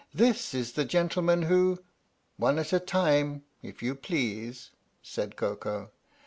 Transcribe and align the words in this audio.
"This 0.25 0.55
is 0.55 0.71
the 0.71 0.83
gentle 0.83 1.21
man 1.21 1.43
who 1.43 1.77
""One 2.37 2.57
at 2.57 2.73
a 2.73 2.79
time, 2.79 3.43
if 3.61 3.83
you 3.83 3.93
please," 3.93 4.71
said 5.03 5.35
Koko. 5.35 5.91